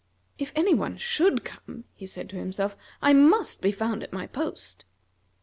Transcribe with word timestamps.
"If 0.39 0.51
any 0.55 0.73
one 0.73 0.97
should 0.97 1.45
come," 1.45 1.83
he 1.93 2.07
said 2.07 2.27
to 2.29 2.35
himself, 2.35 2.75
"I 3.03 3.13
must 3.13 3.61
be 3.61 3.71
found 3.71 4.01
at 4.01 4.11
my 4.11 4.25
post." 4.25 4.83